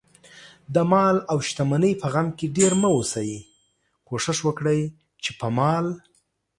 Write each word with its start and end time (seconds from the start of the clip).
دمال 0.75 1.15
اوشتمنۍ 1.33 1.93
په 2.01 2.07
غم 2.13 2.27
کې 2.37 2.47
ډېر 2.57 2.71
مه 2.81 2.89
اوسئ، 2.95 3.31
کوښښ 4.07 4.37
وکړئ، 4.47 4.81
چې 5.23 5.31
په 5.39 5.47
مال 5.57 5.85